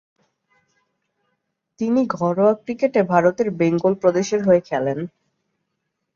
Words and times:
তিনি 1.79 2.01
ঘরোয়া 2.15 2.53
ক্রিকেটে 2.63 3.01
ভারতের 3.03 3.47
বেঙ্গল 3.59 3.93
প্রদেশের 4.01 4.41
হয়ে 4.47 4.61
খেলেন। 4.69 4.99